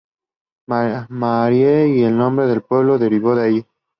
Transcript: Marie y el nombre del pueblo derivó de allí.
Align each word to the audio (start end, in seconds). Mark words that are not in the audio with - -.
Marie 1.19 1.89
y 1.89 2.01
el 2.03 2.17
nombre 2.17 2.47
del 2.47 2.63
pueblo 2.63 2.97
derivó 2.97 3.35
de 3.35 3.45
allí. 3.45 3.65